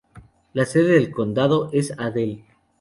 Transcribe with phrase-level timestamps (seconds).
[0.53, 2.43] La sede del condado es Adel.